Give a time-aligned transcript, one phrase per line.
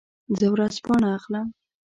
[0.37, 1.47] زه ورځپاڼه اخلم.